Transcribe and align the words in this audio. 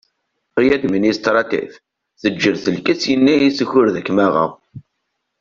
Ay 0.59 0.69
administratif 0.77 1.71
teǧǧel 2.21 2.57
telkett 2.63 3.01
yenaya-s 3.11 3.57
ukured 3.63 3.95
akem 3.99 4.17
aɣeɣ. 4.25 4.51